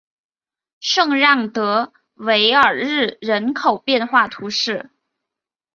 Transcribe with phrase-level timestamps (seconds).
[0.79, 4.89] 圣让德韦尔日人口变化图示